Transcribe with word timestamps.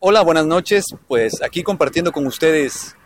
Hola, 0.00 0.22
buenas 0.22 0.46
noches. 0.46 0.84
Pues 1.08 1.42
aquí 1.42 1.62
compartiendo 1.62 2.12
con 2.12 2.26
ustedes 2.26 2.96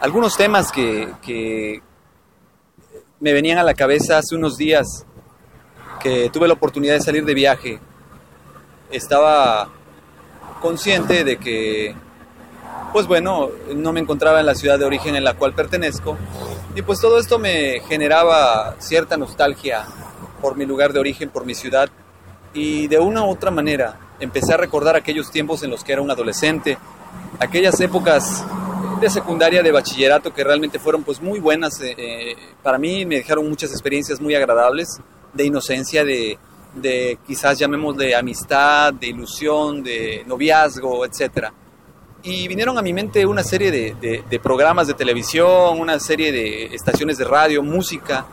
algunos 0.00 0.36
temas 0.36 0.72
que, 0.72 1.12
que 1.22 1.82
me 3.20 3.32
venían 3.32 3.58
a 3.58 3.62
la 3.62 3.74
cabeza 3.74 4.18
hace 4.18 4.34
unos 4.34 4.56
días 4.56 5.06
que 6.00 6.30
tuve 6.30 6.48
la 6.48 6.54
oportunidad 6.54 6.94
de 6.94 7.00
salir 7.00 7.24
de 7.24 7.34
viaje. 7.34 7.80
Estaba 8.90 9.70
consciente 10.60 11.24
de 11.24 11.36
que, 11.38 11.94
pues 12.92 13.06
bueno, 13.06 13.50
no 13.74 13.92
me 13.92 14.00
encontraba 14.00 14.40
en 14.40 14.46
la 14.46 14.54
ciudad 14.54 14.78
de 14.78 14.84
origen 14.84 15.16
en 15.16 15.24
la 15.24 15.34
cual 15.34 15.54
pertenezco 15.54 16.16
y 16.76 16.82
pues 16.82 17.00
todo 17.00 17.18
esto 17.18 17.38
me 17.38 17.80
generaba 17.88 18.76
cierta 18.80 19.16
nostalgia 19.16 19.86
por 20.42 20.56
mi 20.56 20.66
lugar 20.66 20.92
de 20.92 21.00
origen, 21.00 21.30
por 21.30 21.46
mi 21.46 21.54
ciudad 21.54 21.88
y 22.56 22.88
de 22.88 22.98
una 22.98 23.22
u 23.22 23.28
otra 23.28 23.50
manera 23.50 23.98
empecé 24.18 24.54
a 24.54 24.56
recordar 24.56 24.96
aquellos 24.96 25.30
tiempos 25.30 25.62
en 25.62 25.70
los 25.70 25.84
que 25.84 25.92
era 25.92 26.00
un 26.00 26.10
adolescente, 26.10 26.78
aquellas 27.38 27.78
épocas 27.80 28.44
de 28.98 29.10
secundaria, 29.10 29.62
de 29.62 29.70
bachillerato 29.70 30.32
que 30.32 30.42
realmente 30.42 30.78
fueron 30.78 31.04
pues 31.04 31.20
muy 31.20 31.38
buenas. 31.38 31.78
Eh, 31.82 31.94
eh, 31.98 32.36
para 32.62 32.78
mí 32.78 33.04
me 33.04 33.16
dejaron 33.16 33.46
muchas 33.46 33.70
experiencias 33.72 34.22
muy 34.22 34.34
agradables, 34.34 34.98
de 35.34 35.44
inocencia, 35.44 36.02
de, 36.02 36.38
de 36.74 37.18
quizás 37.26 37.58
de 37.58 38.14
amistad, 38.14 38.94
de 38.94 39.08
ilusión, 39.08 39.82
de 39.82 40.24
noviazgo, 40.26 41.04
etc. 41.04 41.48
Y 42.22 42.48
vinieron 42.48 42.78
a 42.78 42.82
mi 42.82 42.94
mente 42.94 43.26
una 43.26 43.44
serie 43.44 43.70
de, 43.70 44.24
de 44.30 44.40
programas 44.40 44.86
de 44.86 44.94
televisión, 44.94 45.78
una 45.78 46.00
serie 46.00 46.32
de 46.32 46.74
estaciones 46.74 47.18
de 47.18 47.24
radio, 47.24 47.62
música. 47.62 48.26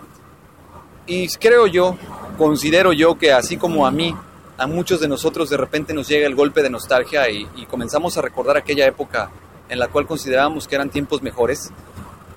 Y 1.05 1.27
creo 1.27 1.67
yo 1.67 1.97
considero 2.37 2.93
yo 2.93 3.17
que 3.17 3.31
así 3.31 3.57
como 3.57 3.85
a 3.85 3.91
mí, 3.91 4.15
a 4.57 4.67
muchos 4.67 4.99
de 4.99 5.07
nosotros 5.07 5.49
de 5.49 5.57
repente 5.57 5.93
nos 5.93 6.07
llega 6.07 6.27
el 6.27 6.35
golpe 6.35 6.61
de 6.61 6.69
nostalgia 6.69 7.29
y, 7.29 7.47
comenzamos 7.69 8.17
a 8.17 8.21
recordar 8.21 8.57
aquella 8.57 8.85
época 8.85 9.31
en 9.69 9.79
la 9.79 9.87
cual 9.87 10.05
considerábamos 10.05 10.67
que 10.67 10.75
eran 10.75 10.89
tiempos 10.89 11.21
mejores. 11.21 11.71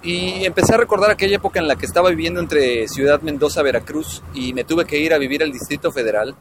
Y 0.03 0.45
empecé 0.45 0.75
a 0.75 0.77
recordar 0.77 1.11
aquella 1.11 1.37
época 1.37 1.59
en 1.59 1.67
la 1.67 1.77
que 1.77 1.85
estaba 1.85 2.11
viviendo 2.11 2.41
entre 2.41 2.87
Ciudad 2.89 3.21
Mendoza, 3.23 3.63
Veracruz, 3.63 4.23
y 4.35 4.53
me 4.55 4.65
tuve 4.65 4.85
que 4.85 4.99
ir 4.99 5.13
a 5.13 5.19
vivir 5.19 5.43
al 5.43 5.51
Distrito 5.51 5.91
Federal, 5.91 6.37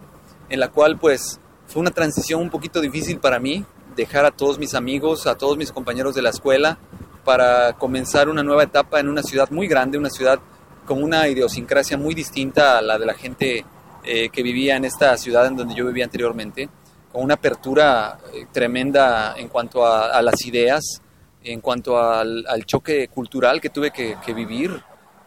en 0.50 0.60
la 0.60 0.70
cual 0.70 0.98
pues 1.00 1.40
fue 1.68 1.82
una 1.82 1.92
transición 1.92 2.42
un 2.42 2.50
poquito 2.50 2.80
difícil 2.80 3.20
para 3.20 3.40
mí, 3.40 3.66
dejar 3.96 4.26
a 4.26 4.32
todos 4.32 4.60
mis 4.60 4.76
amigos, 4.76 5.26
a 5.26 5.36
todos 5.36 5.58
mis 5.58 5.72
compañeros 5.72 6.14
de 6.14 6.22
la 6.22 6.30
escuela, 6.30 6.78
para 7.24 7.74
comenzar 7.74 8.30
una 8.30 8.44
nueva 8.44 8.64
etapa 8.64 9.00
en 9.00 9.10
una 9.10 9.24
ciudad 9.24 9.50
muy 9.50 9.68
grande, 9.68 9.98
una 9.98 10.12
ciudad 10.12 10.40
con 10.86 11.04
una 11.04 11.28
idiosincrasia 11.28 11.98
muy 11.98 12.16
distinta 12.16 12.78
a 12.78 12.82
la 12.82 12.98
de 12.98 13.06
la 13.06 13.14
gente 13.14 13.66
eh, 14.04 14.30
que 14.30 14.44
vivía 14.44 14.76
en 14.76 14.86
esta 14.86 15.18
ciudad 15.18 15.48
en 15.48 15.56
donde 15.56 15.74
yo 15.74 15.86
vivía 15.88 16.06
anteriormente, 16.06 16.70
con 17.12 17.24
una 17.24 17.34
apertura 17.34 18.20
eh, 18.34 18.46
tremenda 18.52 19.34
en 19.36 19.48
cuanto 19.48 19.86
a, 19.86 20.22
las 20.22 20.46
ideas, 20.46 21.02
en 21.44 21.60
cuanto 21.60 21.98
al, 21.98 22.46
choque 22.66 23.08
cultural 23.08 23.60
que 23.60 23.70
tuve 23.70 23.92
que, 23.92 24.34
vivir, 24.34 24.84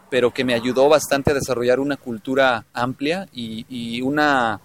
pero 0.09 0.31
que 0.31 0.45
me 0.45 0.53
ayudó 0.53 0.87
bastante 0.87 1.31
a 1.31 1.33
desarrollar 1.33 1.79
una 1.79 1.97
cultura 1.97 2.65
amplia 2.73 3.27
y, 3.33 4.01
una 4.01 4.61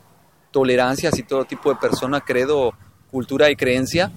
tolerancia 0.53 1.09
hacia 1.09 1.27
todo 1.27 1.45
tipo 1.45 1.71
de 1.71 1.77
persona, 1.77 2.21
credo, 2.21 2.73
cultura 3.11 3.51
y 3.51 3.57
creencia. 3.57 4.13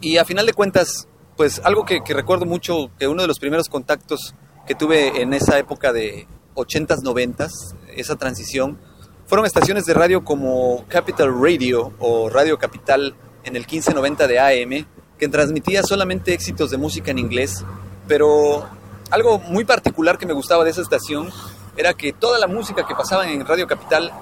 Y 0.00 0.16
a 0.16 0.24
final 0.24 0.46
de 0.46 0.54
cuentas, 0.54 1.06
pues 1.36 1.60
algo 1.62 1.84
que, 1.84 2.02
que 2.02 2.14
recuerdo 2.14 2.46
mucho, 2.46 2.90
que 2.98 3.06
uno 3.06 3.20
de 3.20 3.28
los 3.28 3.38
primeros 3.38 3.68
contactos 3.68 4.34
que 4.66 4.74
tuve 4.74 5.22
en 5.22 5.34
esa 5.34 5.58
época 5.58 5.92
de 5.92 6.26
80s, 6.54 7.02
90s, 7.02 7.74
esa 7.96 8.16
transición, 8.16 8.78
fueron 9.26 9.46
estaciones 9.46 9.86
de 9.86 9.94
radio 9.94 10.24
como 10.24 10.84
Capital 10.88 11.32
Radio 11.40 11.92
o 11.98 12.28
Radio 12.28 12.58
Capital 12.58 13.14
en 13.44 13.56
el 13.56 13.62
1590 13.62 14.26
de 14.28 14.38
AM, 14.38 14.86
que 15.18 15.28
transmitía 15.28 15.82
solamente 15.82 16.34
éxitos 16.34 16.70
de 16.70 16.78
música 16.78 17.10
en 17.10 17.18
inglés, 17.18 17.64
pero 18.06 18.66
algo 19.10 19.38
muy 19.38 19.64
particular 19.64 20.18
que 20.18 20.26
me 20.26 20.32
gustaba 20.32 20.64
de 20.64 20.70
esa 20.70 20.82
estación 20.82 21.30
era 21.76 21.94
que 21.94 22.12
toda 22.12 22.38
la 22.38 22.46
música 22.46 22.86
que 22.86 22.94
pasaba 22.94 23.30
en 23.30 23.46
Radio 23.46 23.66
Capital, 23.66 24.12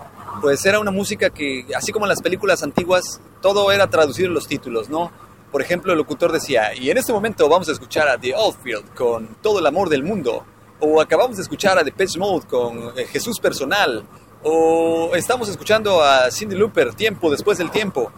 pues 0.41 0.65
era 0.65 0.79
una 0.79 0.91
música 0.91 1.31
que, 1.31 1.67
así 1.75 1.93
como 1.93 2.07
en 2.07 2.11
las 2.11 2.23
películas 2.23 2.63
antiguas, 2.63 3.21
todo 3.41 3.73
era 3.73 3.89
traducido 3.89 4.29
en 4.29 4.35
los 4.35 4.47
títulos, 4.47 4.89
¿no? 4.89 5.11
Por 5.51 5.63
ejemplo, 5.63 5.93
el 5.93 5.99
locutor 5.99 6.31
decía, 6.31 6.75
y 6.75 6.91
en 6.91 6.99
este 6.99 7.13
momento 7.13 7.49
vamos 7.49 7.69
a 7.69 7.73
escuchar 7.73 8.09
a 8.09 8.19
The 8.19 8.35
Oldfield 8.35 8.95
con 8.95 9.37
todo 9.43 9.59
el 9.59 9.67
amor 9.67 9.89
del 9.89 10.05
mundo. 10.05 10.45
O 10.79 11.01
acabamos 11.01 11.37
de 11.37 11.43
escuchar 11.43 11.77
a 11.79 11.85
The 11.85 11.93
Pitch 11.93 12.17
Mode 12.19 12.47
con 12.47 12.97
eh, 12.97 13.05
Jesús 13.07 13.41
Personal. 13.41 14.05
O 14.43 15.11
estamos 15.15 15.49
escuchando 15.49 16.03
a 16.03 16.31
Cindy 16.31 16.57
Looper, 16.57 16.95
Tiempo 16.95 17.31
después 17.31 17.59
del 17.59 17.71
tiempo. 17.71 18.13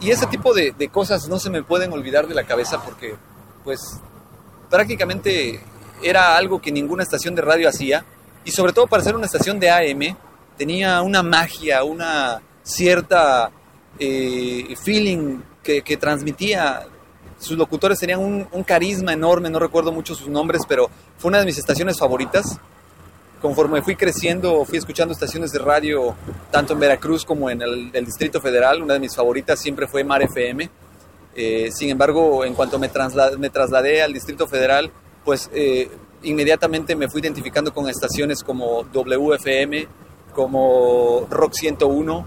Y 0.00 0.10
ese 0.10 0.26
tipo 0.26 0.52
de, 0.52 0.74
cosas 0.90 1.28
no 1.28 1.38
se 1.38 1.48
me 1.48 1.62
pueden 1.62 1.92
olvidar 1.92 2.26
de 2.26 2.34
la 2.34 2.44
cabeza 2.44 2.82
porque, 2.84 3.14
pues, 3.62 4.00
prácticamente 4.68 5.60
era 6.02 6.36
algo 6.36 6.60
que 6.60 6.72
ninguna 6.72 7.04
estación 7.04 7.36
de 7.36 7.42
radio 7.42 7.68
hacía. 7.68 8.04
Y 8.44 8.50
sobre 8.50 8.72
todo 8.72 8.88
para 8.88 9.02
ser 9.02 9.14
una 9.14 9.26
estación 9.26 9.60
de 9.60 9.70
AM, 9.70 10.16
tenía 10.58 11.00
una 11.02 11.22
magia, 11.22 11.84
una 11.84 12.42
cierta 12.62 13.50
eh, 13.98 14.74
feeling 14.82 15.38
que, 15.64 15.96
transmitía. 15.96 16.86
Sus 17.38 17.58
locutores 17.58 17.98
tenían 17.98 18.20
un, 18.20 18.62
carisma 18.62 19.12
enorme, 19.12 19.50
no 19.50 19.58
recuerdo 19.58 19.90
mucho 19.90 20.14
sus 20.14 20.28
nombres, 20.28 20.62
pero 20.68 20.88
fue 21.18 21.30
una 21.30 21.40
de 21.40 21.46
mis 21.46 21.58
estaciones 21.58 21.98
favoritas. 21.98 22.58
Conforme 23.42 23.82
fui 23.82 23.96
creciendo, 23.96 24.64
fui 24.64 24.78
escuchando 24.78 25.12
estaciones 25.12 25.50
de 25.52 25.58
radio, 25.58 26.14
tanto 26.50 26.72
en 26.72 26.80
Veracruz 26.80 27.24
como 27.24 27.50
en 27.50 27.60
el, 27.60 27.92
Distrito 28.06 28.40
Federal. 28.40 28.82
Una 28.82 28.94
de 28.94 29.00
mis 29.00 29.14
favoritas 29.14 29.58
siempre 29.58 29.86
fue 29.86 30.04
Mar 30.04 30.22
FM. 30.22 30.70
Eh, 31.34 31.70
sin 31.72 31.90
embargo, 31.90 32.44
en 32.44 32.54
cuanto 32.54 32.78
me, 32.78 32.90
me, 33.38 33.50
trasladé 33.50 34.02
al 34.02 34.12
Distrito 34.12 34.46
Federal, 34.46 34.90
pues 35.24 35.50
eh, 35.52 35.90
inmediatamente 36.22 36.94
me 36.94 37.08
fui 37.08 37.20
identificando 37.20 37.74
con 37.74 37.88
estaciones 37.88 38.42
como 38.42 38.84
WFM, 38.84 39.88
como 40.32 41.26
Rock 41.30 41.54
101, 41.54 42.26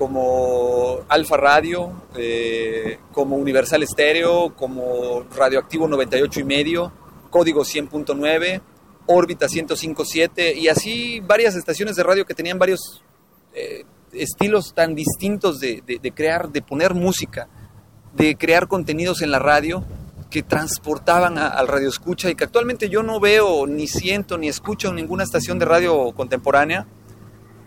como 0.00 1.00
Alfa 1.10 1.36
Radio, 1.36 1.92
eh, 2.16 2.98
como 3.12 3.36
Universal 3.36 3.86
Stereo, 3.86 4.56
como 4.56 5.24
Radioactivo 5.36 5.86
98 5.88 6.40
y 6.40 6.44
medio, 6.44 6.90
Código 7.28 7.64
100.9, 7.64 8.62
Órbita 9.04 9.46
105.7 9.46 10.56
y 10.56 10.68
así 10.68 11.20
varias 11.20 11.54
estaciones 11.54 11.96
de 11.96 12.02
radio 12.02 12.24
que 12.24 12.32
tenían 12.32 12.58
varios 12.58 13.02
eh, 13.52 13.84
estilos 14.14 14.72
tan 14.72 14.94
distintos 14.94 15.60
de, 15.60 15.82
crear, 16.14 16.48
de 16.48 16.62
poner 16.62 16.94
música, 16.94 17.50
de 18.14 18.36
crear 18.36 18.68
contenidos 18.68 19.20
en 19.20 19.30
la 19.30 19.38
radio 19.38 19.84
que 20.30 20.42
transportaban 20.42 21.36
al 21.36 21.68
radio 21.68 21.90
escucha 21.90 22.30
y 22.30 22.36
que 22.36 22.44
actualmente 22.44 22.88
yo 22.88 23.02
no 23.02 23.20
veo, 23.20 23.66
ni 23.66 23.86
siento, 23.86 24.38
ni 24.38 24.48
escucho 24.48 24.88
en 24.88 24.94
ninguna 24.94 25.24
estación 25.24 25.58
de 25.58 25.66
radio 25.66 26.12
contemporánea 26.12 26.86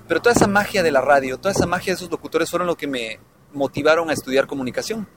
pero 0.07 0.21
toda 0.21 0.33
esa 0.33 0.47
magia 0.47 0.83
de 0.83 0.91
la 0.91 1.01
radio, 1.01 1.38
toda 1.38 1.51
esa 1.51 1.65
magia 1.65 1.94
de 1.94 1.97
esos 1.97 2.11
locutores 2.11 2.50
fueron 2.50 2.67
lo 2.67 2.75
que 2.75 2.88
me 2.88 3.19
motivaron 3.53 4.09
a 4.09 4.13
estudiar 4.13 4.47
comunicación. 4.47 5.07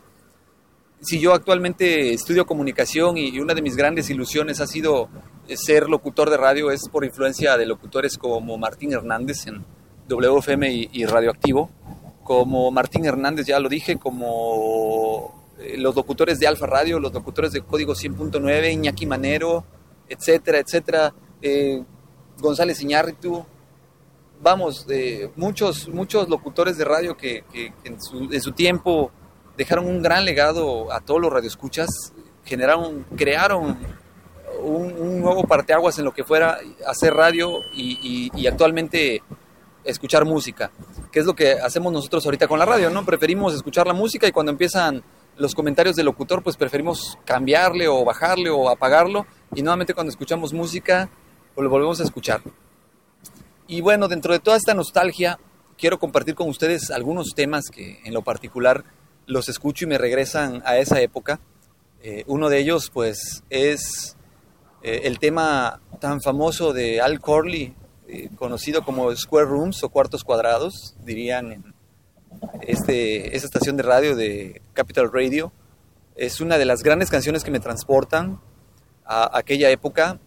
Si 1.00 1.20
yo 1.20 1.34
actualmente 1.34 2.14
estudio 2.14 2.46
comunicación 2.46 3.18
y 3.18 3.38
una 3.38 3.54
de 3.54 3.62
mis 3.62 3.76
grandes 3.76 4.08
ilusiones 4.08 4.60
ha 4.60 4.66
sido 4.66 5.08
ser 5.54 5.88
locutor 5.88 6.30
de 6.30 6.36
radio 6.36 6.70
es 6.70 6.88
por 6.88 7.04
influencia 7.04 7.56
de 7.56 7.66
locutores 7.66 8.18
como 8.18 8.56
Martín 8.58 8.92
Hernández 8.92 9.46
en 9.46 9.64
WFM 10.08 10.88
y, 10.92 11.04
Radioactivo, 11.04 11.70
como 12.22 12.70
Martín 12.70 13.04
Hernández, 13.04 13.46
ya 13.46 13.60
lo 13.60 13.68
dije, 13.68 13.96
como 13.96 15.52
eh, 15.58 15.76
los 15.76 15.94
locutores 15.94 16.38
de 16.38 16.46
Alfa 16.46 16.66
Radio, 16.66 16.98
los 16.98 17.12
locutores 17.12 17.52
de 17.52 17.62
Código 17.62 17.94
100.9, 17.94 18.72
Iñaki 18.72 19.06
Manero, 19.06 19.64
etcétera, 20.08 20.58
etcétera, 20.58 21.14
eh, 21.42 21.82
González 22.38 22.80
Iñárritu, 22.82 23.44
vamos, 24.40 24.86
eh, 24.88 25.30
muchos, 25.36 25.88
muchos 25.88 26.28
locutores 26.28 26.76
de 26.76 26.84
radio 26.84 27.16
que, 27.16 27.44
en, 27.84 28.00
su, 28.00 28.52
tiempo 28.52 29.10
dejaron 29.56 29.86
un 29.86 30.02
gran 30.02 30.24
legado 30.24 30.92
a 30.92 31.00
todos 31.00 31.20
los 31.20 31.32
radioescuchas, 31.32 31.88
generaron, 32.44 33.04
crearon 33.16 33.78
un, 34.62 35.20
nuevo 35.20 35.44
parteaguas 35.44 35.98
en 35.98 36.04
lo 36.04 36.12
que 36.12 36.24
fuera 36.24 36.58
hacer 36.86 37.14
radio 37.14 37.60
y, 37.72 38.46
actualmente 38.46 39.22
escuchar 39.84 40.24
música, 40.24 40.72
que 41.12 41.20
es 41.20 41.26
lo 41.26 41.34
que 41.34 41.52
hacemos 41.52 41.92
nosotros 41.92 42.24
ahorita 42.24 42.48
con 42.48 42.58
la 42.58 42.64
radio, 42.64 42.90
¿no? 42.90 43.04
Preferimos 43.04 43.54
escuchar 43.54 43.86
la 43.86 43.92
música 43.92 44.26
y 44.26 44.32
cuando 44.32 44.50
empiezan 44.50 45.04
los 45.36 45.54
comentarios 45.54 45.94
del 45.94 46.06
locutor, 46.06 46.42
pues 46.42 46.56
preferimos 46.56 47.16
cambiarle 47.24 47.86
o 47.86 48.04
bajarle 48.04 48.50
o 48.50 48.68
apagarlo 48.68 49.26
y 49.54 49.62
nuevamente 49.62 49.94
cuando 49.94 50.10
escuchamos 50.10 50.52
música, 50.52 51.08
pues 51.54 51.62
lo 51.62 51.70
volvemos 51.70 52.00
a 52.00 52.02
escuchar. 52.02 52.40
Y 53.68 53.80
bueno, 53.80 54.06
dentro 54.06 54.32
de 54.32 54.38
toda 54.38 54.56
esta 54.56 54.74
nostalgia, 54.74 55.40
quiero 55.76 55.98
compartir 55.98 56.36
con 56.36 56.48
ustedes 56.48 56.92
algunos 56.92 57.34
temas 57.34 57.64
que 57.70 58.00
en 58.04 58.14
lo 58.14 58.22
particular 58.22 58.84
los 59.26 59.48
escucho 59.48 59.84
y 59.84 59.88
me 59.88 59.98
regresan 59.98 60.62
a 60.64 60.78
esa 60.78 61.00
época. 61.00 61.40
Eh, 62.00 62.22
uno 62.28 62.48
de 62.48 62.58
ellos, 62.58 62.90
pues, 62.90 63.42
es 63.50 64.16
eh, 64.82 65.00
el 65.04 65.18
tema 65.18 65.80
tan 65.98 66.20
famoso 66.20 66.72
de 66.72 67.00
Al 67.00 67.20
Corley, 67.20 67.74
eh, 68.06 68.28
conocido 68.36 68.84
como 68.84 69.14
Square 69.16 69.46
Rooms 69.46 69.82
o 69.82 69.88
Cuartos 69.88 70.22
Cuadrados, 70.22 70.94
dirían 71.04 71.50
en 71.50 71.74
este, 72.62 73.34
esta 73.34 73.48
estación 73.48 73.76
de 73.76 73.82
radio 73.82 74.14
de 74.14 74.62
Capital 74.74 75.10
Radio. 75.12 75.52
Es 76.14 76.40
una 76.40 76.56
de 76.56 76.66
las 76.66 76.84
grandes 76.84 77.10
canciones 77.10 77.42
que 77.42 77.50
me 77.50 77.58
transportan 77.58 78.40
a 79.04 79.36
aquella 79.36 79.70
época. 79.70 80.20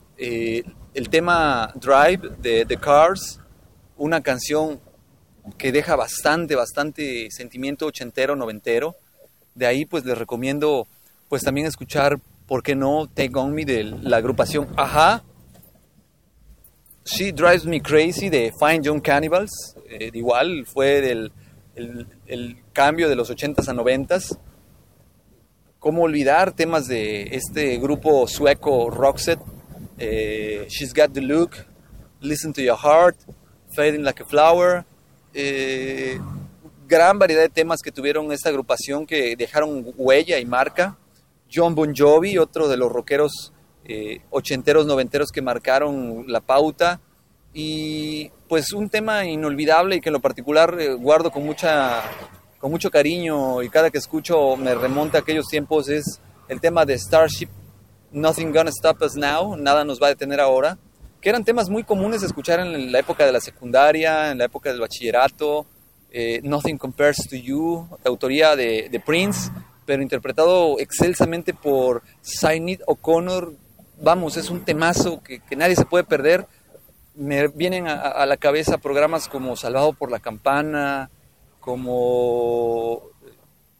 El 0.93 1.09
tema 1.09 1.71
Drive 1.75 2.35
de 2.39 2.65
The 2.65 2.77
Cars, 2.77 3.39
una 3.97 4.21
canción 4.21 4.79
que 5.57 5.71
deja 5.71 5.95
bastante, 5.95 6.55
bastante 6.55 7.29
sentimiento 7.31 7.85
ochentero, 7.85 8.35
noventero. 8.35 8.95
De 9.55 9.65
ahí 9.65 9.85
pues 9.85 10.05
les 10.05 10.17
recomiendo 10.17 10.87
pues 11.27 11.43
también 11.43 11.67
escuchar 11.67 12.19
¿por 12.47 12.63
qué 12.63 12.75
no? 12.75 13.07
Take 13.07 13.37
On 13.37 13.53
Me 13.53 13.65
de 13.65 13.83
la 13.83 14.17
agrupación 14.17 14.67
Aja. 14.75 15.23
She 17.05 17.31
Drives 17.31 17.65
Me 17.65 17.81
Crazy 17.81 18.29
de 18.29 18.51
Fine 18.59 18.81
Young 18.81 19.01
Cannibals. 19.01 19.75
Eh, 19.87 20.11
igual 20.13 20.65
fue 20.65 21.01
del 21.01 21.31
el, 21.75 22.57
cambio 22.73 23.09
de 23.09 23.15
los 23.15 23.29
80s 23.29 23.67
a 23.67 23.73
90s. 23.73 24.37
¿Cómo 25.79 26.03
olvidar 26.03 26.51
temas 26.51 26.87
de 26.87 27.35
este 27.35 27.77
grupo 27.77 28.27
sueco 28.27 28.89
Roxette? 28.89 29.41
Eh, 29.99 30.65
She's 30.69 30.93
Got 30.93 31.13
the 31.13 31.21
Look, 31.21 31.65
Listen 32.21 32.53
to 32.53 32.61
Your 32.61 32.77
Heart, 32.77 33.17
Fading 33.75 34.03
Like 34.03 34.23
a 34.23 34.25
Flower. 34.25 34.85
Eh, 35.33 36.19
gran 36.87 37.19
variedad 37.19 37.41
de 37.41 37.49
temas 37.49 37.81
que 37.81 37.91
tuvieron 37.91 38.31
esta 38.31 38.49
agrupación 38.49 39.05
que 39.05 39.35
dejaron 39.35 39.93
huella 39.97 40.39
y 40.39 40.45
marca. 40.45 40.97
John 41.53 41.75
Bon 41.75 41.93
Jovi, 41.95 42.37
otro 42.37 42.67
de 42.67 42.77
los 42.77 42.91
rockeros 42.91 43.51
eh, 43.85 44.21
ochenteros, 44.29 44.85
noventeros 44.85 45.31
que 45.31 45.41
marcaron 45.41 46.25
la 46.27 46.41
pauta. 46.41 46.99
Y 47.53 48.31
pues 48.47 48.73
un 48.73 48.89
tema 48.89 49.25
inolvidable 49.25 49.97
y 49.97 50.01
que 50.01 50.09
en 50.09 50.13
lo 50.13 50.19
particular 50.19 50.77
eh, 50.79 50.93
guardo 50.93 51.31
con, 51.31 51.45
mucha, 51.45 52.03
con 52.59 52.71
mucho 52.71 52.89
cariño 52.91 53.61
y 53.63 53.69
cada 53.69 53.89
que 53.89 53.97
escucho 53.97 54.55
me 54.55 54.75
remonta 54.75 55.17
a 55.17 55.21
aquellos 55.21 55.47
tiempos 55.47 55.89
es 55.89 56.19
el 56.47 56.59
tema 56.59 56.85
de 56.85 56.97
Starship, 56.97 57.49
Nothing 58.11 58.51
Gonna 58.51 58.71
Stop 58.71 59.01
Us 59.01 59.15
Now, 59.15 59.55
Nada 59.57 59.83
nos 59.83 60.01
va 60.01 60.07
a 60.07 60.09
detener 60.09 60.39
ahora, 60.39 60.77
que 61.21 61.29
eran 61.29 61.43
temas 61.43 61.69
muy 61.69 61.83
comunes 61.83 62.21
de 62.21 62.27
escuchar 62.27 62.59
en 62.59 62.91
la 62.91 62.99
época 62.99 63.25
de 63.25 63.31
la 63.31 63.41
secundaria, 63.41 64.31
en 64.31 64.37
la 64.37 64.45
época 64.45 64.69
del 64.69 64.79
bachillerato, 64.79 65.65
eh, 66.11 66.39
Nothing 66.43 66.77
Compares 66.77 67.27
to 67.29 67.35
You, 67.35 67.87
autoría 68.05 68.55
de, 68.55 68.89
de 68.89 68.99
Prince, 68.99 69.51
pero 69.89 70.03
interpretado 70.03 70.77
excelsamente 70.77 71.51
por 71.51 72.03
Sinead 72.21 72.81
O'Connor. 72.85 73.53
Vamos, 73.99 74.37
es 74.37 74.51
un 74.51 74.63
temazo 74.63 75.19
que, 75.23 75.41
nadie 75.55 75.75
se 75.75 75.85
puede 75.85 76.03
perder. 76.03 76.45
Me 77.15 77.47
vienen 77.47 77.87
a, 77.87 78.23
la 78.27 78.37
cabeza 78.37 78.77
programas 78.77 79.27
como 79.27 79.55
Salvado 79.55 79.93
por 79.93 80.11
la 80.11 80.19
Campana, 80.19 81.09
como, 81.59 83.01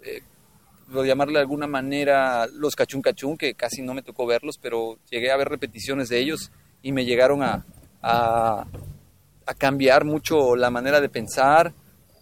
eh, 0.02 0.24
llamarle 1.06 1.36
de 1.36 1.42
alguna 1.42 1.68
manera, 1.68 2.48
Los 2.48 2.76
Cachún 2.76 3.02
que 3.38 3.54
casi 3.54 3.82
no 3.82 3.94
me 3.94 4.02
tocó 4.02 4.26
verlos, 4.26 4.58
pero 4.58 4.98
llegué 5.10 5.32
a 5.32 5.38
ver 5.38 5.50
repeticiones 5.50 6.10
de 6.10 6.20
ellos 6.20 6.52
y 6.82 6.92
me 6.92 7.06
llegaron 7.06 7.44
a, 7.44 7.66
a 8.02 9.54
cambiar 9.58 10.06
mucho 10.06 10.56
la 10.56 10.70
manera 10.70 11.02
de 11.02 11.10
pensar 11.10 11.74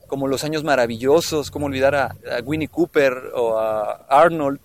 como 0.08 0.28
Los 0.28 0.44
Años 0.44 0.64
Maravillosos, 0.64 1.52
cómo 1.52 1.68
olvidar 1.68 1.94
a, 1.96 2.16
Winnie 2.44 2.69
Cooper 2.69 3.31
o 3.36 3.60
a 3.60 4.06
Arnold, 4.10 4.60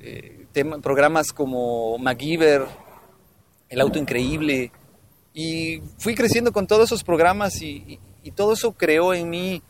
eh, 0.00 0.46
programas 0.82 1.32
como 1.32 1.98
MacGyver, 1.98 2.66
El 3.68 3.80
Auto 3.80 3.98
Increíble, 3.98 4.70
y 5.32 5.80
fui 5.98 6.14
creciendo 6.14 6.52
con 6.52 6.66
todos 6.66 6.84
esos 6.84 7.02
programas 7.02 7.60
y, 7.62 7.98
todo 8.36 8.52
eso 8.52 8.72
creó 8.72 9.12
en 9.12 9.28
mí 9.28 9.62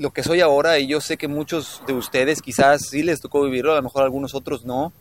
lo 0.00 0.12
que 0.14 0.22
soy 0.22 0.40
ahora 0.40 0.78
y 0.78 0.86
yo 0.86 1.02
sé 1.02 1.18
que 1.18 1.28
muchos 1.28 1.82
de 1.86 1.92
ustedes 1.92 2.40
quizás 2.40 2.86
sí 2.88 3.02
les 3.02 3.20
tocó 3.20 3.42
vivirlo, 3.42 3.72
a 3.72 3.76
lo 3.76 3.82
mejor 3.82 4.02
algunos 4.02 4.34
otros 4.34 4.64
no, 4.64 4.94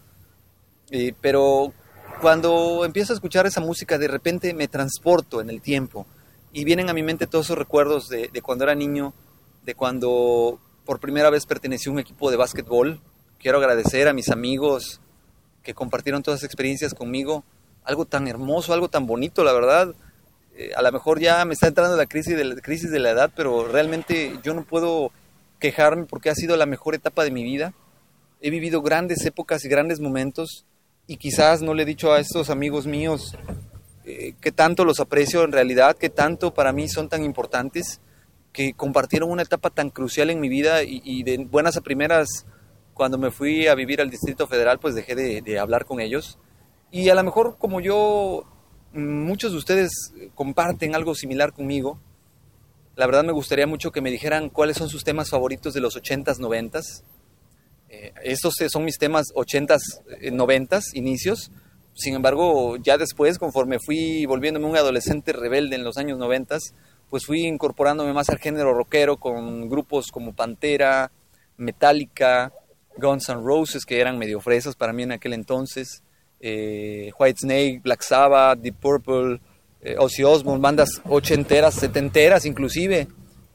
eh, 0.92 1.14
pero 1.22 1.72
cuando 2.20 2.84
empiezo 2.84 3.14
a 3.14 3.16
escuchar 3.16 3.48
esa 3.48 3.62
música 3.62 3.98
de 3.98 4.10
repente 4.10 4.54
me 4.54 4.68
transporto 4.68 5.40
en 5.40 5.50
el 5.50 5.62
tiempo 5.62 6.06
y 6.52 6.66
vienen 6.66 6.90
a 6.90 6.94
mi 6.94 7.02
mente 7.02 7.28
todos 7.28 7.46
esos 7.46 7.58
recuerdos 7.58 8.10
de, 8.10 8.30
cuando 8.44 8.66
era 8.66 8.76
niño, 8.76 9.14
de 9.64 9.74
cuando 9.74 10.60
por 10.84 11.00
primera 11.00 11.30
vez 11.30 11.46
pertenecí 11.46 11.88
a 11.88 11.94
un 11.94 12.00
equipo 12.00 12.30
de 12.30 12.36
básquetbol. 12.36 13.00
Quiero 13.38 13.60
agradecer 13.60 14.10
a 14.10 14.14
mis 14.14 14.30
amigos 14.30 15.00
que 15.64 15.74
compartieron 15.74 16.24
todas 16.24 16.42
esas 16.42 16.50
experiencias 16.50 16.94
conmigo. 16.94 17.46
Algo 17.86 18.04
tan 18.04 18.28
hermoso, 18.28 18.74
algo 18.74 18.90
tan 18.90 19.06
bonito, 19.06 19.46
la 19.46 19.54
verdad. 19.54 19.96
Eh, 20.60 20.72
a 20.76 20.82
lo 20.82 20.92
mejor 20.92 21.22
ya 21.22 21.46
me 21.46 21.54
está 21.54 21.68
entrando 21.68 21.96
la 21.96 22.06
crisis, 22.06 22.36
de 22.36 22.44
la 22.44 22.56
crisis 22.58 22.92
de 22.92 23.00
la 23.00 23.12
edad, 23.12 23.32
pero 23.34 23.66
realmente 23.66 24.38
yo 24.44 24.54
no 24.54 24.66
puedo 24.66 25.12
quejarme 25.58 26.06
porque 26.06 26.30
ha 26.30 26.36
sido 26.36 26.58
la 26.58 26.66
mejor 26.66 26.96
etapa 26.96 27.24
de 27.24 27.32
mi 27.32 27.44
vida. 27.44 27.74
He 28.42 28.50
vivido 28.50 28.82
grandes 28.82 29.26
épocas 29.26 29.64
y 29.64 29.70
grandes 29.70 30.02
momentos 30.02 30.66
y 31.08 31.16
quizás 31.16 31.62
no 31.62 31.74
le 31.74 31.84
he 31.84 31.86
dicho 31.86 32.12
a 32.12 32.20
estos 32.20 32.50
amigos 32.50 32.88
míos 32.88 33.38
eh, 34.04 34.34
que 34.42 34.52
tanto 34.52 34.84
los 34.84 35.00
aprecio 35.00 35.46
en 35.46 35.54
realidad, 35.54 35.96
que 35.96 36.10
tanto 36.10 36.54
para 36.54 36.74
mí 36.74 36.90
son 36.90 37.08
tan 37.08 37.24
importantes, 37.24 38.02
que 38.52 38.74
compartieron 38.74 39.32
una 39.32 39.44
etapa 39.44 39.70
tan 39.70 39.92
crucial 39.92 40.30
en 40.30 40.40
mi 40.40 40.50
vida 40.50 40.84
y, 40.84 41.24
de 41.24 41.38
buenas 41.46 41.78
a 41.78 41.82
primeras, 41.82 42.46
cuando 42.94 43.18
me 43.18 43.32
fui 43.32 43.68
a 43.68 43.76
vivir 43.76 44.02
al 44.02 44.10
Distrito 44.10 44.46
Federal, 44.46 44.80
pues 44.80 44.94
dejé 44.94 45.16
de, 45.16 45.60
hablar 45.60 45.86
con 45.86 46.00
ellos. 46.00 46.38
Y 46.92 47.10
a 47.10 47.16
lo 47.16 47.24
mejor 47.24 47.58
como 47.58 47.80
yo, 47.80 48.46
muchos 48.94 49.52
de 49.52 49.58
ustedes 49.58 49.92
comparten 50.36 50.96
algo 50.96 51.16
similar 51.16 51.54
conmigo, 51.54 52.00
la 52.96 53.06
verdad 53.06 53.24
me 53.24 53.32
gustaría 53.32 53.66
mucho 53.66 53.92
que 53.92 54.02
me 54.02 54.12
dijeran 54.12 54.50
cuáles 54.50 54.78
son 54.78 54.90
sus 54.90 55.04
temas 55.04 55.30
favoritos 55.30 55.74
de 55.74 55.80
los 55.80 55.96
80s, 55.96 56.38
90s. 56.38 57.04
Eh, 57.90 58.14
estos 58.24 58.56
son 58.70 58.84
mis 58.84 58.98
temas 58.98 59.28
80s, 59.34 59.80
90s, 60.32 60.80
eh, 60.80 61.00
inicios. 61.00 61.50
Sin 61.94 62.14
embargo, 62.14 62.76
ya 62.78 62.98
después, 62.98 63.40
conforme 63.40 63.80
fui 63.80 64.26
volviéndome 64.26 64.66
un 64.66 64.76
adolescente 64.76 65.32
rebelde 65.32 65.76
en 65.76 65.84
los 65.84 65.98
años 65.98 66.18
90, 66.18 66.58
pues 67.10 67.26
fui 67.26 67.46
incorporándome 67.46 68.14
más 68.14 68.30
al 68.30 68.38
género 68.38 68.74
rockero 68.74 69.18
con 69.18 69.70
grupos 69.70 70.12
como 70.12 70.34
Pantera, 70.34 71.12
Metallica, 71.58 72.54
Guns 72.98 73.30
N' 73.30 73.42
Roses, 73.42 73.86
que 73.86 74.00
eran 74.00 74.18
medio 74.18 74.42
fresas 74.42 74.76
para 74.76 74.94
mí 74.94 75.04
en 75.04 75.14
aquel 75.14 75.34
entonces, 75.34 76.04
eh, 76.40 77.12
White 77.18 77.40
Snake, 77.40 77.82
Black 77.84 78.04
Sabbath, 78.04 78.60
Deep 78.60 78.76
Purple, 78.80 79.40
eh, 79.82 79.96
Ozzy 79.98 80.24
Osbourne, 80.24 80.62
bandas 80.62 81.02
ochenteras, 81.06 81.76
setenteras 81.76 82.46
inclusive, 82.46 83.08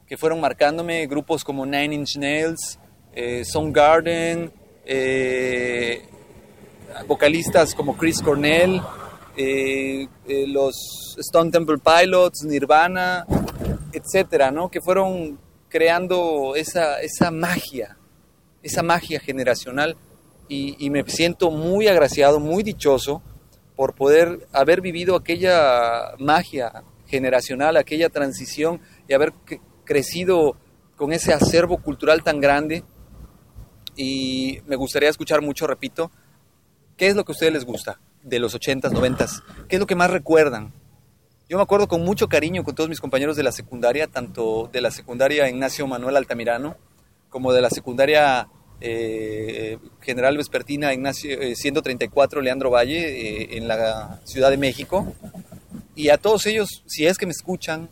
que 0.07 0.17
fueron 0.17 0.41
marcándome, 0.41 1.07
grupos 1.07 1.45
como 1.45 1.65
Nine 1.65 1.95
Inch 1.95 2.17
Nails, 2.17 2.79
eh, 3.15 3.45
Soundgarden, 3.45 4.53
eh, 4.85 6.03
vocalistas 7.07 7.75
como 7.75 7.97
Chris 7.97 8.21
Cornell, 8.21 8.81
eh, 9.37 10.09
los 10.49 11.17
Stone 11.19 11.51
Temple 11.51 11.79
Pilots, 11.79 12.45
Nirvana, 12.45 13.27
etcétera, 13.93 14.51
¿no? 14.51 14.71
Que 14.71 14.81
fueron 14.81 15.39
creando 15.69 16.55
esa, 16.55 17.01
esa 17.01 17.31
magia, 17.31 17.97
esa 18.63 18.83
magia 18.83 19.19
generacional 19.21 19.97
y, 20.49 20.91
me 20.91 21.05
siento 21.05 21.51
muy 21.51 21.89
agraciado, 21.89 22.39
muy 22.39 22.63
dichoso 22.63 23.23
por 23.77 23.95
poder 23.95 24.47
haber 24.53 24.81
vivido 24.81 25.17
aquella 25.17 26.15
magia 26.19 26.85
generacional, 27.07 27.77
aquella 27.77 28.09
transición 28.09 28.81
y 29.09 29.15
haber 29.15 29.33
crecido 29.85 30.57
con 30.97 31.13
ese 31.13 31.33
acervo 31.33 31.79
cultural 31.79 32.23
tan 32.23 32.41
grande 32.41 32.85
y 33.97 34.61
me 34.67 34.77
gustaría 34.77 35.09
escuchar 35.09 35.41
mucho, 35.43 35.67
repito, 35.67 36.11
¿qué 36.97 37.09
es 37.09 37.17
lo 37.17 37.25
que 37.25 37.33
a 37.33 37.35
ustedes 37.35 37.53
les 37.53 37.65
gusta 37.65 38.01
de 38.23 38.39
los 38.39 38.55
80s, 38.55 38.91
90s? 38.91 39.43
¿Qué 39.69 39.77
es 39.77 39.81
lo 39.81 39.87
que 39.87 39.95
más 39.95 40.11
recuerdan? 40.11 40.73
Yo 41.49 41.59
me 41.59 41.63
acuerdo 41.63 41.89
con 41.89 42.03
mucho 42.03 42.29
cariño 42.29 42.65
con 42.65 42.75
todos 42.75 42.89
mis 42.89 43.01
compañeros 43.01 43.37
de 43.37 43.43
la 43.43 43.53
secundaria, 43.53 44.07
tanto 44.07 44.69
de 44.73 44.81
la 44.81 44.91
secundaria 44.91 45.49
Ignacio 45.49 45.87
Manuel 45.87 46.17
Altamirano 46.17 46.77
como 47.29 47.53
de 47.53 47.61
la 47.61 47.71
secundaria 47.71 48.49
eh, 48.81 49.79
General 50.01 50.37
Vespertina 50.37 50.93
Ignacio 50.93 51.39
134 51.55 52.41
eh, 52.41 52.45
Leandro 52.45 52.71
Valle 52.71 52.99
eh, 52.99 53.57
en 53.57 53.69
la 53.69 54.21
Ciudad 54.25 54.51
de 54.51 54.57
México. 54.57 55.15
Y 55.95 56.09
a 56.09 56.19
todos 56.19 56.47
ellos, 56.47 56.83
si 56.87 57.07
es 57.07 57.17
que 57.17 57.27
me 57.27 57.33
escuchan, 57.33 57.89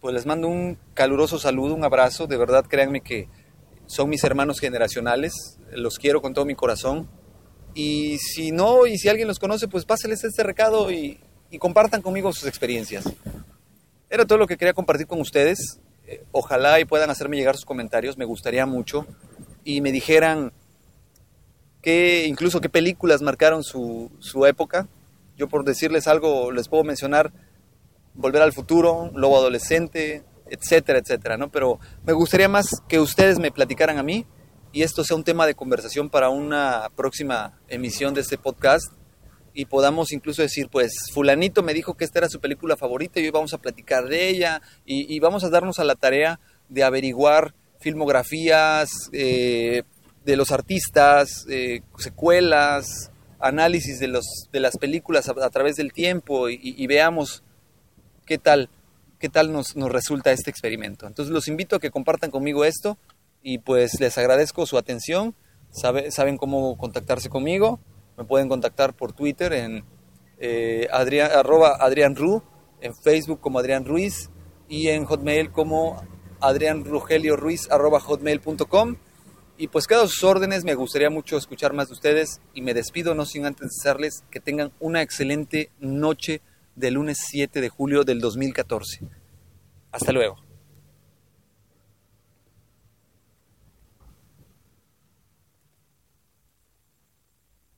pues 0.00 0.14
les 0.14 0.26
mando 0.26 0.48
un 0.48 0.78
caluroso 0.94 1.38
saludo, 1.38 1.74
un 1.74 1.84
abrazo. 1.84 2.26
De 2.26 2.36
verdad, 2.36 2.64
créanme 2.66 3.00
que 3.00 3.28
son 3.86 4.08
mis 4.08 4.24
hermanos 4.24 4.60
generacionales, 4.60 5.58
los 5.72 5.98
quiero 5.98 6.22
con 6.22 6.32
todo 6.34 6.44
mi 6.44 6.54
corazón. 6.54 7.08
Y 7.74 8.18
si 8.18 8.50
no, 8.50 8.86
y 8.86 8.98
si 8.98 9.08
alguien 9.08 9.28
los 9.28 9.38
conoce, 9.38 9.68
pues 9.68 9.84
pásenles 9.84 10.24
este 10.24 10.42
recado 10.42 10.90
y, 10.90 11.20
compartan 11.60 12.02
conmigo 12.02 12.32
sus 12.32 12.48
experiencias. 12.48 13.04
Era 14.10 14.24
todo 14.24 14.38
lo 14.38 14.48
que 14.48 14.56
quería 14.56 14.74
compartir 14.74 15.06
con 15.06 15.20
ustedes. 15.20 15.78
Ojalá 16.32 16.80
y 16.80 16.84
puedan 16.84 17.10
hacerme 17.10 17.36
llegar 17.36 17.54
sus 17.54 17.64
comentarios, 17.64 18.18
me 18.18 18.24
gustaría 18.24 18.66
mucho. 18.66 19.06
Y 19.64 19.80
me 19.80 19.92
dijeran 19.92 20.52
que 21.82 22.26
incluso 22.26 22.60
qué 22.60 22.68
películas 22.68 23.22
marcaron 23.22 23.62
su, 23.62 24.10
su 24.20 24.46
época. 24.46 24.88
Yo 25.36 25.48
por 25.48 25.64
decirles 25.64 26.06
algo 26.06 26.52
les 26.52 26.68
puedo 26.68 26.84
mencionar 26.84 27.32
Volver 28.14 28.42
al 28.42 28.52
Futuro, 28.52 29.10
Lobo 29.14 29.36
Adolescente, 29.38 30.22
etcétera, 30.48 31.00
etcétera, 31.00 31.36
¿no? 31.36 31.50
Pero 31.50 31.80
me 32.04 32.12
gustaría 32.12 32.48
más 32.48 32.66
que 32.88 33.00
ustedes 33.00 33.38
me 33.38 33.50
platicaran 33.50 33.98
a 33.98 34.02
mí 34.02 34.26
y 34.72 34.82
esto 34.82 35.04
sea 35.04 35.16
un 35.16 35.24
tema 35.24 35.46
de 35.46 35.54
conversación 35.54 36.10
para 36.10 36.30
una 36.30 36.90
próxima 36.96 37.58
emisión 37.68 38.14
de 38.14 38.20
este 38.20 38.38
podcast 38.38 38.92
y 39.54 39.66
podamos 39.66 40.12
incluso 40.12 40.42
decir, 40.42 40.68
pues 40.68 40.92
fulanito 41.12 41.62
me 41.62 41.74
dijo 41.74 41.94
que 41.94 42.04
esta 42.04 42.18
era 42.18 42.28
su 42.28 42.40
película 42.40 42.76
favorita 42.76 43.20
y 43.20 43.24
hoy 43.24 43.30
vamos 43.30 43.54
a 43.54 43.58
platicar 43.58 44.08
de 44.08 44.28
ella 44.28 44.60
y, 44.84 45.18
vamos 45.20 45.44
a 45.44 45.48
darnos 45.48 45.78
a 45.78 45.84
la 45.84 45.94
tarea 45.94 46.40
de 46.68 46.82
averiguar 46.82 47.54
filmografías 47.84 48.88
eh, 49.12 49.82
de 50.24 50.36
los 50.36 50.50
artistas, 50.50 51.46
eh, 51.48 51.82
secuelas, 51.98 53.12
análisis 53.38 54.00
de, 54.00 54.08
los, 54.08 54.24
de 54.50 54.60
las 54.60 54.78
películas 54.78 55.28
a, 55.28 55.50
través 55.50 55.76
del 55.76 55.92
tiempo 55.92 56.48
y 56.48 56.86
veamos 56.86 57.44
qué 58.24 58.38
tal 58.38 58.70
qué 59.24 59.30
tal 59.30 59.54
nos, 59.54 59.74
nos 59.74 59.90
resulta 59.90 60.32
este 60.32 60.50
experimento. 60.50 61.06
Entonces 61.06 61.32
los 61.32 61.48
invito 61.48 61.76
a 61.76 61.80
que 61.80 61.90
compartan 61.90 62.30
conmigo 62.30 62.66
esto 62.66 62.98
y 63.42 63.56
pues 63.56 63.98
les 63.98 64.18
agradezco 64.18 64.66
su 64.66 64.76
atención. 64.76 65.34
saben 65.70 66.36
cómo 66.36 66.76
contactarse 66.76 67.30
conmigo. 67.30 67.80
Me 68.18 68.24
pueden 68.24 68.50
contactar 68.50 68.94
por 68.94 69.14
Twitter 69.14 69.54
en 69.54 69.84
eh, 70.38 70.88
arroba 70.92 71.74
Adrián 71.80 72.16
Ru, 72.16 72.42
en 72.82 72.94
Facebook 72.94 73.40
como 73.40 73.58
Adrián 73.58 73.86
Ruiz 73.86 74.28
y 74.68 74.88
en 74.88 75.06
Hotmail 75.06 75.50
como 75.50 76.02
Hotmail.com. 78.00 78.96
Y 79.56 79.68
pues 79.68 79.86
quedo 79.86 80.02
a 80.02 80.08
sus 80.08 80.24
órdenes, 80.24 80.64
me 80.64 80.74
gustaría 80.74 81.10
mucho 81.10 81.36
escuchar 81.36 81.72
más 81.72 81.88
de 81.88 81.94
ustedes 81.94 82.40
y 82.54 82.62
me 82.62 82.74
despido 82.74 83.14
no 83.14 83.24
sin 83.24 83.46
antes 83.46 83.70
desearles 83.70 84.24
que 84.30 84.40
tengan 84.40 84.72
una 84.80 85.00
excelente 85.00 85.70
noche 85.78 86.40
del 86.74 86.94
lunes 86.94 87.18
7 87.28 87.60
de 87.60 87.68
julio 87.68 88.02
del 88.02 88.20
2014. 88.20 89.00
Hasta 89.92 90.12
luego. 90.12 90.36